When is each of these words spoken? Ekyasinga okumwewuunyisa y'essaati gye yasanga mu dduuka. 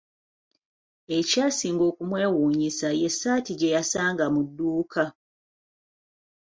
Ekyasinga 1.17 1.83
okumwewuunyisa 1.91 2.87
y'essaati 3.01 3.51
gye 3.59 3.73
yasanga 3.75 4.25
mu 4.33 4.41
dduuka. 4.47 5.03